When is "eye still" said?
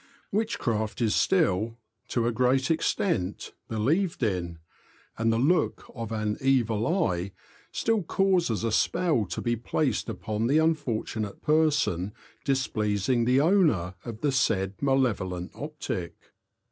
7.05-8.01